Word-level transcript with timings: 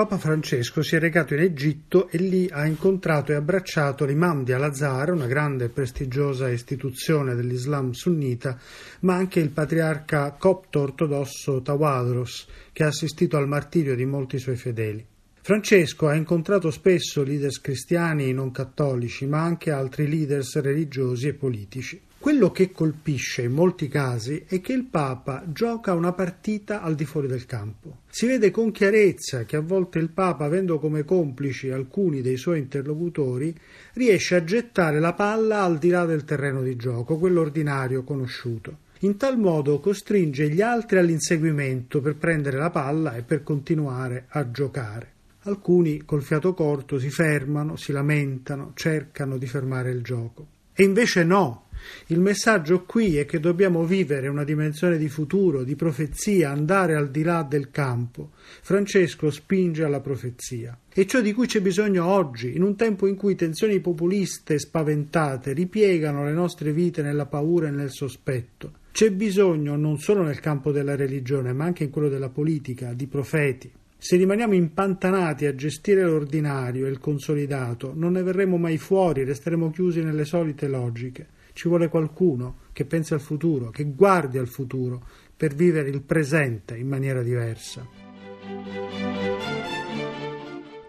Papa 0.00 0.16
Francesco 0.16 0.80
si 0.80 0.96
è 0.96 0.98
recato 0.98 1.34
in 1.34 1.40
Egitto 1.40 2.08
e 2.08 2.16
lì 2.16 2.48
ha 2.50 2.64
incontrato 2.64 3.32
e 3.32 3.34
abbracciato 3.34 4.06
l'imam 4.06 4.44
di 4.44 4.52
Al-Azhar, 4.54 5.12
una 5.12 5.26
grande 5.26 5.66
e 5.66 5.68
prestigiosa 5.68 6.48
istituzione 6.48 7.34
dell'Islam 7.34 7.90
sunnita, 7.90 8.58
ma 9.00 9.16
anche 9.16 9.40
il 9.40 9.50
patriarca 9.50 10.34
copto 10.38 10.80
ortodosso 10.80 11.60
Tawadros, 11.60 12.46
che 12.72 12.84
ha 12.84 12.86
assistito 12.86 13.36
al 13.36 13.46
martirio 13.46 13.94
di 13.94 14.06
molti 14.06 14.38
suoi 14.38 14.56
fedeli. 14.56 15.04
Francesco 15.42 16.08
ha 16.08 16.14
incontrato 16.14 16.70
spesso 16.70 17.22
leaders 17.22 17.60
cristiani 17.60 18.32
non 18.32 18.52
cattolici, 18.52 19.26
ma 19.26 19.42
anche 19.42 19.70
altri 19.70 20.08
leaders 20.08 20.58
religiosi 20.62 21.28
e 21.28 21.34
politici. 21.34 22.00
Quello 22.40 22.54
che 22.54 22.72
colpisce 22.72 23.42
in 23.42 23.52
molti 23.52 23.86
casi 23.86 24.44
è 24.46 24.62
che 24.62 24.72
il 24.72 24.86
Papa 24.86 25.44
gioca 25.46 25.92
una 25.92 26.14
partita 26.14 26.80
al 26.80 26.94
di 26.94 27.04
fuori 27.04 27.26
del 27.26 27.44
campo. 27.44 27.98
Si 28.08 28.24
vede 28.26 28.50
con 28.50 28.70
chiarezza 28.70 29.44
che 29.44 29.56
a 29.56 29.60
volte 29.60 29.98
il 29.98 30.08
Papa, 30.08 30.46
avendo 30.46 30.78
come 30.78 31.04
complici 31.04 31.68
alcuni 31.68 32.22
dei 32.22 32.38
suoi 32.38 32.60
interlocutori, 32.60 33.54
riesce 33.92 34.36
a 34.36 34.44
gettare 34.44 35.00
la 35.00 35.12
palla 35.12 35.64
al 35.64 35.76
di 35.76 35.90
là 35.90 36.06
del 36.06 36.24
terreno 36.24 36.62
di 36.62 36.76
gioco, 36.76 37.18
quello 37.18 37.42
ordinario 37.42 38.04
conosciuto. 38.04 38.78
In 39.00 39.18
tal 39.18 39.38
modo 39.38 39.78
costringe 39.78 40.48
gli 40.48 40.62
altri 40.62 40.96
all'inseguimento 40.96 42.00
per 42.00 42.16
prendere 42.16 42.56
la 42.56 42.70
palla 42.70 43.16
e 43.16 43.22
per 43.22 43.42
continuare 43.42 44.24
a 44.28 44.50
giocare. 44.50 45.12
Alcuni 45.40 46.06
col 46.06 46.22
fiato 46.22 46.54
corto 46.54 46.98
si 46.98 47.10
fermano, 47.10 47.76
si 47.76 47.92
lamentano, 47.92 48.72
cercano 48.76 49.36
di 49.36 49.46
fermare 49.46 49.90
il 49.90 50.00
gioco. 50.00 50.46
E 50.72 50.82
invece 50.82 51.24
no, 51.24 51.68
il 52.06 52.20
messaggio 52.20 52.84
qui 52.84 53.16
è 53.16 53.24
che 53.24 53.40
dobbiamo 53.40 53.84
vivere 53.84 54.28
una 54.28 54.44
dimensione 54.44 54.98
di 54.98 55.08
futuro, 55.08 55.62
di 55.62 55.76
profezia, 55.76 56.50
andare 56.50 56.94
al 56.94 57.10
di 57.10 57.22
là 57.22 57.42
del 57.42 57.70
campo. 57.70 58.30
Francesco 58.62 59.30
spinge 59.30 59.84
alla 59.84 60.00
profezia. 60.00 60.76
E 60.92 61.06
ciò 61.06 61.20
di 61.20 61.32
cui 61.32 61.46
c'è 61.46 61.60
bisogno 61.60 62.04
oggi, 62.06 62.54
in 62.56 62.62
un 62.62 62.76
tempo 62.76 63.06
in 63.06 63.16
cui 63.16 63.34
tensioni 63.34 63.80
populiste 63.80 64.58
spaventate 64.58 65.52
ripiegano 65.52 66.24
le 66.24 66.32
nostre 66.32 66.72
vite 66.72 67.02
nella 67.02 67.26
paura 67.26 67.68
e 67.68 67.72
nel 67.72 67.90
sospetto. 67.90 68.72
C'è 68.92 69.12
bisogno 69.12 69.76
non 69.76 69.98
solo 69.98 70.22
nel 70.22 70.40
campo 70.40 70.72
della 70.72 70.96
religione, 70.96 71.52
ma 71.52 71.64
anche 71.64 71.84
in 71.84 71.90
quello 71.90 72.08
della 72.08 72.28
politica, 72.28 72.92
di 72.92 73.06
profeti. 73.06 73.70
Se 74.02 74.16
rimaniamo 74.16 74.54
impantanati 74.54 75.44
a 75.44 75.54
gestire 75.54 76.02
l'ordinario 76.02 76.86
e 76.86 76.88
il 76.88 76.98
consolidato, 76.98 77.92
non 77.94 78.12
ne 78.12 78.22
verremo 78.22 78.56
mai 78.56 78.78
fuori, 78.78 79.24
resteremo 79.24 79.70
chiusi 79.70 80.02
nelle 80.02 80.24
solite 80.24 80.68
logiche. 80.68 81.26
Ci 81.52 81.68
vuole 81.68 81.88
qualcuno 81.88 82.60
che 82.72 82.86
pensi 82.86 83.12
al 83.12 83.20
futuro, 83.20 83.68
che 83.68 83.84
guardi 83.84 84.38
al 84.38 84.48
futuro 84.48 85.06
per 85.36 85.54
vivere 85.54 85.90
il 85.90 86.00
presente 86.00 86.78
in 86.78 86.88
maniera 86.88 87.22
diversa. 87.22 87.86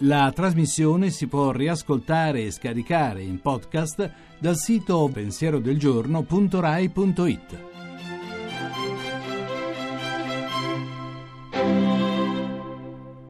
La 0.00 0.30
trasmissione 0.34 1.08
si 1.08 1.28
può 1.28 1.50
riascoltare 1.50 2.42
e 2.42 2.50
scaricare 2.50 3.22
in 3.22 3.40
podcast 3.40 4.12
dal 4.38 4.58
sito 4.58 5.08
pensierodelgiorno.rai.it. 5.10 7.67